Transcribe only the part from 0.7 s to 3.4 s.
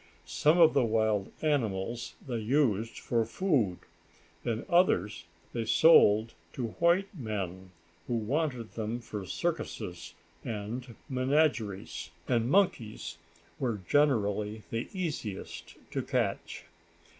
the wild animals they used for